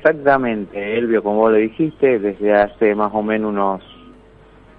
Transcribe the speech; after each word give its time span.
Exactamente, 0.00 0.96
Elvio, 0.96 1.24
como 1.24 1.38
vos 1.38 1.50
lo 1.50 1.56
dijiste, 1.56 2.20
desde 2.20 2.54
hace 2.54 2.94
más 2.94 3.10
o 3.12 3.20
menos 3.20 3.50
unos 3.50 3.82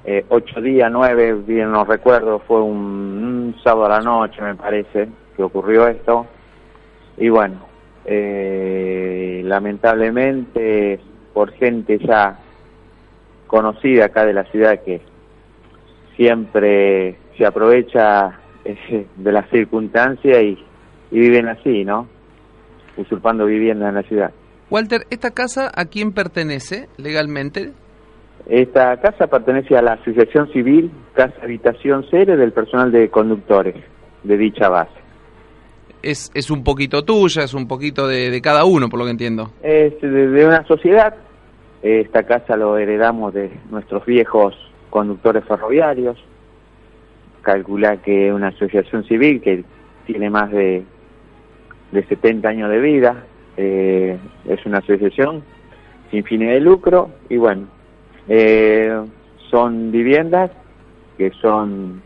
eh, 0.05 0.23
ocho 0.29 0.61
días, 0.61 0.89
nueve, 0.89 1.33
bien 1.33 1.73
no 1.73 1.83
recuerdo, 1.83 2.39
fue 2.39 2.61
un, 2.61 3.53
sábado 3.61 3.87
a 3.87 3.97
la 3.97 4.00
noche, 4.00 4.42
me 4.42 4.55
parece, 4.55 5.09
que 5.35 5.43
ocurrió 5.43 5.90
esto. 5.90 6.25
Y 7.17 7.27
bueno, 7.27 7.58
eh, 8.05 9.41
lamentablemente, 9.43 11.02
por 11.33 11.51
gente 11.51 11.97
ya 11.97 12.39
conocida 13.47 14.05
acá 14.05 14.25
de 14.25 14.33
la 14.33 14.45
ciudad 14.45 14.79
que 14.86 15.01
siempre 16.15 17.17
se 17.38 17.45
aprovecha 17.45 18.39
eh, 18.63 19.05
de 19.17 19.31
las 19.33 19.49
circunstancias 19.49 20.41
y, 20.41 20.63
y 21.11 21.20
viven 21.20 21.49
así, 21.49 21.83
¿no? 21.83 22.07
Usurpando 22.95 23.45
vivienda 23.45 23.89
en 23.89 23.95
la 23.95 24.04
ciudad. 24.04 24.31
Walter, 24.70 25.07
¿esta 25.09 25.31
casa 25.31 25.71
a 25.73 25.86
quién 25.86 26.11
pertenece 26.13 26.88
legalmente? 26.97 27.71
Esta 28.47 28.97
casa 28.97 29.28
pertenece 29.28 29.75
a 29.78 29.82
la 29.82 29.93
Asociación 29.93 30.51
Civil 30.51 30.92
Casa 31.14 31.36
Habitación 31.43 32.05
Cere 32.09 32.38
del 32.38 32.52
personal 32.52 32.92
de 32.92 33.09
conductores 33.09 33.76
de 34.23 34.38
dicha 34.38 34.70
base. 34.70 34.92
Es, 36.02 36.32
es 36.34 36.50
un 36.50 36.64
poquito 36.64 37.04
tuya, 37.04 37.44
es 37.44 37.54
un 37.54 37.68
poquito 37.68 38.08
de, 38.08 38.40
cada 38.42 38.64
uno, 38.64 38.90
por 38.90 39.00
lo 39.00 39.05
que 39.05 39.12
entiendo. 39.12 39.52
Es 39.62 40.00
de, 40.02 40.45
una 40.45 40.66
sociedad. 40.66 41.16
Esta 41.81 42.23
casa 42.23 42.56
lo 42.56 42.78
heredamos 42.78 43.34
de 43.34 43.52
nuestros 43.70 44.06
viejos 44.06 44.56
conductores 44.90 45.44
ferroviarios. 45.45 46.17
Calcula 47.42 47.98
que 47.98 48.28
es 48.28 48.34
una 48.34 48.50
asociación 48.50 49.04
civil 49.06 49.42
que 49.42 49.64
tiene 50.06 50.30
más 50.30 50.52
de, 50.52 50.84
de 51.92 52.04
70 52.06 52.48
años 52.48 52.70
de 52.70 52.80
vida, 52.80 53.26
eh, 53.62 54.18
es 54.48 54.66
una 54.66 54.77
asociación 54.77 55.44
sin 56.09 56.23
fines 56.23 56.50
de 56.54 56.62
lucro 56.62 57.09
y 57.30 57.36
bueno, 57.36 57.67
eh, 58.30 58.98
son 59.52 59.92
viviendas 59.92 60.52
que 61.17 61.31
son, 61.42 62.02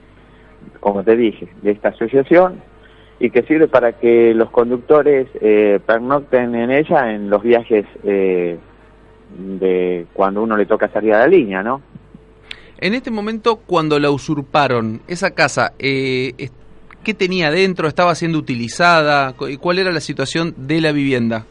como 0.80 1.04
te 1.04 1.16
dije, 1.16 1.48
de 1.62 1.72
esta 1.72 1.90
asociación 1.90 2.60
y 3.20 3.30
que 3.30 3.44
sirve 3.44 3.68
para 3.68 3.94
que 3.94 4.34
los 4.34 4.50
conductores 4.50 5.28
eh, 5.42 5.80
pernocten 5.86 6.56
en 6.56 6.72
ella 6.72 7.14
en 7.14 7.30
los 7.30 7.44
viajes 7.44 7.86
eh, 8.04 8.58
de 9.38 10.08
cuando 10.14 10.42
uno 10.42 10.58
le 10.58 10.66
toca 10.66 10.90
salir 10.90 11.14
a 11.14 11.20
la 11.20 11.28
línea, 11.28 11.62
¿no? 11.62 11.82
En 12.80 12.96
este 12.96 13.12
momento, 13.12 13.58
cuando 13.58 14.00
la 14.00 14.10
usurparon, 14.10 15.02
esa 15.08 15.32
casa, 15.32 15.74
eh, 15.78 16.50
¿Qué 17.04 17.14
tenía 17.14 17.52
dentro? 17.52 17.88
¿Estaba 17.88 18.16
siendo 18.16 18.38
utilizada? 18.38 19.34
¿Y 19.50 19.58
cuál 19.58 19.80
era 19.80 19.92
la 19.92 20.00
situación 20.00 20.54
de 20.56 20.80
la 20.80 20.94
vivienda? 20.94 21.46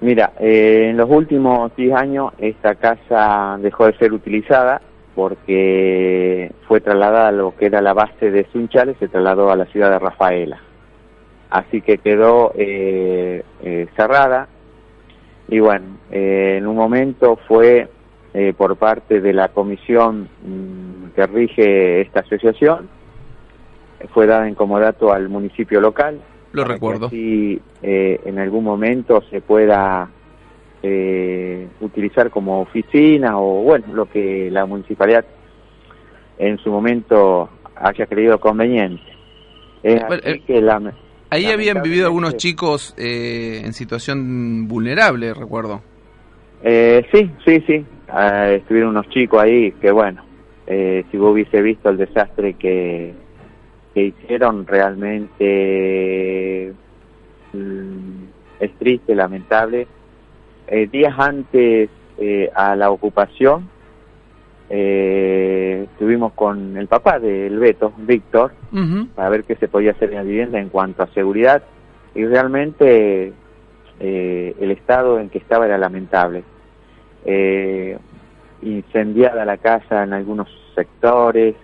Mira, 0.00 0.32
eh, 0.40 0.88
en 0.90 0.96
los 0.96 1.10
últimos 1.10 1.76
10 1.76 1.94
años 1.94 2.32
esta 2.38 2.74
casa 2.76 3.58
dejó 3.60 3.86
de 3.86 3.98
ser 3.98 4.14
utilizada 4.14 4.80
porque 5.14 6.50
fue 6.66 6.80
trasladada 6.80 7.28
a 7.28 7.32
lo 7.32 7.54
que 7.54 7.66
era 7.66 7.82
la 7.82 7.92
base 7.92 8.30
de 8.30 8.46
Sunchales, 8.50 8.96
se 8.98 9.08
trasladó 9.08 9.50
a 9.50 9.56
la 9.56 9.66
ciudad 9.66 9.90
de 9.90 9.98
Rafaela. 9.98 10.58
Así 11.50 11.82
que 11.82 11.98
quedó 11.98 12.52
eh, 12.56 13.42
eh, 13.62 13.86
cerrada 13.96 14.48
y 15.48 15.58
bueno, 15.58 15.98
en 16.10 16.66
un 16.66 16.76
momento 16.76 17.38
fue 17.46 17.88
por 18.56 18.76
parte 18.76 19.20
de 19.20 19.32
la 19.32 19.48
comisión 19.48 20.28
mm, 20.44 21.10
que 21.16 21.26
rige 21.26 22.00
esta 22.02 22.20
asociación, 22.20 22.88
fue 24.08 24.26
dada 24.26 24.48
en 24.48 24.54
comodato 24.54 25.12
al 25.12 25.28
municipio 25.28 25.80
local. 25.80 26.20
Lo 26.52 26.64
recuerdo. 26.64 27.10
Si 27.10 27.60
eh, 27.82 28.20
en 28.24 28.38
algún 28.38 28.64
momento 28.64 29.22
se 29.30 29.40
pueda 29.40 30.08
eh, 30.82 31.68
utilizar 31.80 32.30
como 32.30 32.60
oficina 32.60 33.38
o 33.38 33.62
bueno, 33.62 33.86
lo 33.92 34.06
que 34.06 34.50
la 34.50 34.66
municipalidad 34.66 35.24
en 36.38 36.58
su 36.58 36.70
momento 36.70 37.50
haya 37.76 38.06
creído 38.06 38.40
conveniente. 38.40 39.02
Eh, 39.82 40.00
ahí 41.30 41.46
habían 41.46 41.82
vivido 41.82 42.06
algunos 42.06 42.36
chicos 42.36 42.94
en 42.98 43.72
situación 43.72 44.66
vulnerable, 44.66 45.32
recuerdo. 45.32 45.82
sí, 46.62 47.30
sí, 47.44 47.64
sí. 47.66 47.84
Ah, 48.08 48.50
estuvieron 48.50 48.90
unos 48.90 49.08
chicos 49.10 49.40
ahí 49.40 49.70
que 49.80 49.92
bueno, 49.92 50.24
si 50.66 51.16
vos 51.16 51.32
hubiese 51.32 51.62
visto 51.62 51.90
el 51.90 51.96
desastre 51.96 52.54
que 52.54 53.14
que 53.94 54.04
hicieron 54.04 54.66
realmente 54.66 56.72
mm, 57.52 58.24
es 58.60 58.72
triste, 58.78 59.14
lamentable. 59.14 59.86
Eh, 60.68 60.86
días 60.86 61.14
antes 61.18 61.90
eh, 62.18 62.50
a 62.54 62.76
la 62.76 62.90
ocupación 62.90 63.68
eh, 64.68 65.86
estuvimos 65.90 66.32
con 66.34 66.76
el 66.76 66.86
papá 66.86 67.18
del 67.18 67.58
Beto, 67.58 67.92
Víctor, 67.96 68.52
para 69.16 69.30
ver 69.30 69.44
qué 69.44 69.56
se 69.56 69.66
podía 69.66 69.92
hacer 69.92 70.10
en 70.10 70.16
la 70.16 70.22
vivienda 70.22 70.60
en 70.60 70.68
cuanto 70.68 71.02
a 71.02 71.08
seguridad 71.08 71.62
y 72.14 72.24
realmente 72.24 73.32
el 73.98 74.70
estado 74.70 75.18
en 75.18 75.28
que 75.28 75.38
estaba 75.38 75.66
era 75.66 75.76
lamentable. 75.76 76.44
incendiada 78.62 79.44
la 79.44 79.56
casa 79.56 80.04
en 80.04 80.12
algunos 80.12 80.48
sectores, 80.76 81.56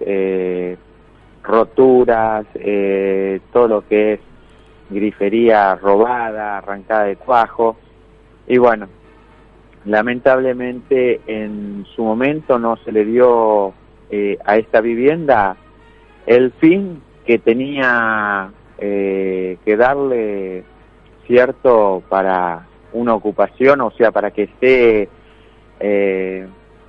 roturas, 1.46 2.46
eh, 2.54 3.40
todo 3.52 3.68
lo 3.68 3.88
que 3.88 4.14
es 4.14 4.20
grifería 4.90 5.74
robada, 5.76 6.58
arrancada 6.58 7.04
de 7.04 7.16
cuajo. 7.16 7.76
Y 8.46 8.58
bueno, 8.58 8.88
lamentablemente 9.84 11.20
en 11.26 11.86
su 11.94 12.04
momento 12.04 12.58
no 12.58 12.76
se 12.78 12.92
le 12.92 13.04
dio 13.04 13.74
eh, 14.10 14.38
a 14.44 14.56
esta 14.56 14.80
vivienda 14.80 15.56
el 16.26 16.52
fin 16.52 17.02
que 17.24 17.38
tenía 17.38 18.50
eh, 18.78 19.58
que 19.64 19.76
darle 19.76 20.64
cierto 21.26 22.02
para 22.08 22.66
una 22.92 23.14
ocupación, 23.14 23.80
o 23.80 23.90
sea, 23.92 24.10
para 24.12 24.30
que 24.30 24.44
esté 24.44 25.08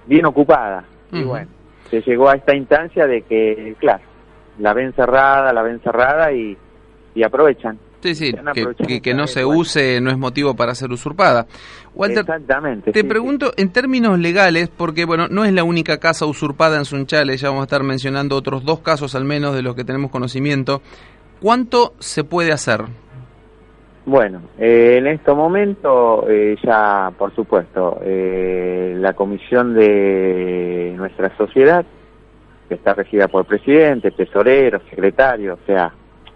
bien 0.06 0.26
ocupada. 0.26 0.86
Y 1.12 1.24
bueno, 1.24 1.48
se 1.90 2.02
llegó 2.02 2.30
a 2.30 2.36
esta 2.36 2.56
instancia 2.56 3.08
de 3.08 3.22
que, 3.24 3.76
claro, 3.80 4.04
la 4.60 4.74
ven 4.74 4.94
cerrada, 4.94 5.54
la 5.54 5.62
ven 5.62 5.80
cerrada 5.82 6.32
y, 6.32 6.58
y 7.16 7.24
aprovechan. 7.24 7.80
Sí, 8.02 8.14
sí, 8.14 8.32
que, 8.88 9.02
que, 9.02 9.14
no 9.16 9.26
se 9.26 9.44
use 9.44 10.00
no 10.02 10.12
es 10.12 10.18
motivo 10.18 10.56
para 10.56 10.76
ser 10.76 10.92
usurpada. 10.92 11.48
Walter, 11.96 12.20
Exactamente. 12.20 12.92
Te 12.92 13.04
pregunto 13.04 13.52
en 13.58 13.72
términos 13.72 14.20
legales, 14.20 14.70
porque 14.70 15.04
bueno, 15.04 15.28
no 15.30 15.44
es 15.46 15.52
la 15.52 15.64
única 15.64 15.98
casa 15.98 16.28
usurpada 16.28 16.78
en 16.78 16.86
Sunchales, 16.86 17.42
ya 17.42 17.50
vamos 17.50 17.62
a 17.62 17.66
estar 17.66 17.84
mencionando 17.84 18.36
otros 18.36 18.64
dos 18.64 18.82
casos 18.82 19.16
al 19.16 19.26
menos 19.26 19.56
de 19.56 19.64
los 19.64 19.76
que 19.76 19.84
tenemos 19.84 20.12
conocimiento. 20.12 20.82
¿Cuánto 21.42 21.94
se 21.98 22.24
puede 22.24 22.52
hacer? 22.52 22.82
Bueno, 24.06 24.42
eh, 24.58 24.96
en 25.00 25.08
este 25.08 25.34
momento 25.34 26.30
eh, 26.30 26.56
ya, 26.64 27.12
por 27.18 27.36
supuesto, 27.36 28.00
eh, 28.04 28.96
la 28.98 29.14
comisión 29.14 29.74
de 29.74 30.94
nuestra 30.96 31.36
sociedad 31.36 31.86
que 32.68 32.76
está 32.76 32.94
regida 32.94 33.28
por 33.28 33.46
presidente, 33.46 34.12
tesorero, 34.12 34.80
secretario, 34.90 35.56
o 35.56 35.66
sea, 35.66 35.94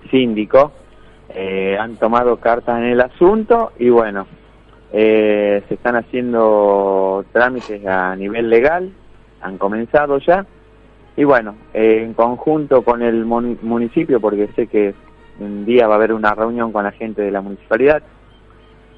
síndico, 0.10 0.72
eh, 1.30 1.78
han 1.80 1.96
tomado 1.96 2.38
cartas 2.38 2.80
en 2.80 2.86
el 2.86 3.02
asunto 3.02 3.72
y 3.80 3.90
bueno, 3.90 4.28
eh, 4.92 5.64
se 5.68 5.74
están 5.76 5.96
haciendo 5.96 7.24
trámites 7.32 7.86
a 7.86 8.16
nivel 8.16 8.50
legal, 8.50 8.92
han 9.42 9.58
comenzado 9.58 10.18
ya, 10.20 10.46
y 11.16 11.24
bueno, 11.24 11.56
en 11.74 12.14
conjunto 12.14 12.84
con 12.84 13.02
el 13.02 13.26
municipio, 13.26 14.20
porque 14.20 14.48
sé 14.56 14.68
que 14.68 14.94
un 15.40 15.66
día 15.66 15.88
va 15.88 15.96
a 15.96 15.98
haber 15.98 16.14
una 16.14 16.34
reunión 16.34 16.72
con 16.72 16.84
la 16.84 16.92
gente 16.92 17.22
de 17.22 17.32
la 17.32 17.42
municipalidad, 17.42 18.04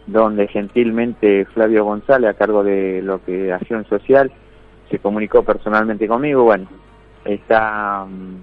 donde 0.05 0.47
gentilmente 0.47 1.45
Flavio 1.45 1.85
González, 1.85 2.29
a 2.29 2.33
cargo 2.33 2.63
de 2.63 3.01
lo 3.01 3.23
que 3.23 3.53
acción 3.53 3.85
social, 3.85 4.31
se 4.89 4.99
comunicó 4.99 5.43
personalmente 5.43 6.07
conmigo, 6.07 6.43
bueno, 6.43 6.67
está, 7.25 8.05
mm, 8.05 8.35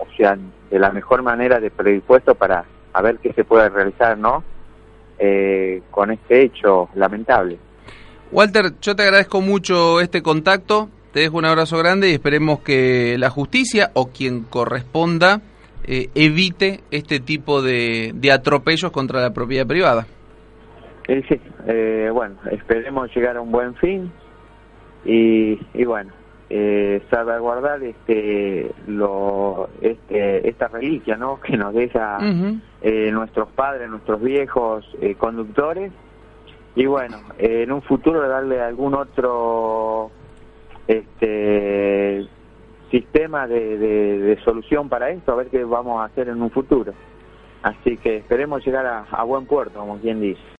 o 0.00 0.06
sea, 0.16 0.36
de 0.70 0.78
la 0.78 0.90
mejor 0.90 1.22
manera 1.22 1.60
de 1.60 1.70
predispuesto 1.70 2.34
para 2.34 2.64
a 2.92 3.02
ver 3.02 3.18
qué 3.18 3.32
se 3.32 3.44
puede 3.44 3.68
realizar, 3.68 4.18
¿no? 4.18 4.42
Eh, 5.18 5.82
con 5.90 6.10
este 6.10 6.42
hecho 6.42 6.88
lamentable. 6.94 7.58
Walter, 8.32 8.72
yo 8.80 8.96
te 8.96 9.02
agradezco 9.02 9.40
mucho 9.40 10.00
este 10.00 10.22
contacto, 10.22 10.88
te 11.12 11.20
dejo 11.20 11.36
un 11.36 11.44
abrazo 11.44 11.76
grande 11.78 12.10
y 12.10 12.14
esperemos 12.14 12.60
que 12.60 13.16
la 13.18 13.28
justicia 13.28 13.90
o 13.94 14.08
quien 14.08 14.44
corresponda 14.44 15.42
eh, 15.84 16.08
evite 16.14 16.80
este 16.90 17.20
tipo 17.20 17.62
de, 17.62 18.12
de, 18.14 18.32
atropellos 18.32 18.92
contra 18.92 19.20
la 19.20 19.32
propiedad 19.32 19.66
privada. 19.66 20.06
sí, 21.06 21.40
eh, 21.66 22.08
bueno, 22.12 22.36
esperemos 22.52 23.14
llegar 23.14 23.36
a 23.36 23.40
un 23.40 23.50
buen 23.50 23.74
fin 23.74 24.12
y, 25.04 25.58
y 25.74 25.84
bueno, 25.84 26.12
eh, 26.52 27.00
salvaguardar 27.08 27.80
este, 27.84 28.72
lo, 28.88 29.68
este, 29.80 30.48
esta 30.48 30.66
reliquia 30.66 31.16
¿no? 31.16 31.40
que 31.46 31.56
nos 31.56 31.72
deja 31.72 32.18
eh, 32.82 33.10
nuestros 33.12 33.48
padres, 33.50 33.88
nuestros 33.88 34.20
viejos 34.20 34.84
eh, 35.00 35.14
conductores 35.14 35.92
y 36.74 36.86
bueno, 36.86 37.18
en 37.38 37.70
un 37.70 37.82
futuro 37.82 38.28
darle 38.28 38.60
algún 38.60 38.94
otro 38.94 40.10
este 40.88 42.26
sistema 42.90 43.46
de, 43.46 44.38
solución 44.44 44.88
para 44.88 45.10
esto, 45.10 45.32
a 45.32 45.36
ver 45.36 45.48
qué 45.48 45.62
vamos 45.62 46.00
a 46.00 46.04
hacer 46.04 46.28
en 46.28 46.42
un 46.42 46.50
futuro. 46.50 46.92
Así 47.62 47.96
que 47.96 48.18
esperemos 48.18 48.64
llegar 48.64 49.04
a 49.08 49.22
buen 49.24 49.46
puerto, 49.46 49.80
como 49.80 49.98
quien 49.98 50.20
dice. 50.20 50.40